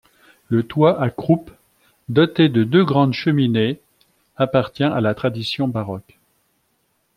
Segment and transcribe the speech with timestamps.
[0.49, 1.51] Le toit à croupe,
[2.09, 3.79] doté de deux grandes cheminées,
[4.35, 6.17] appartient à la tradition baroque.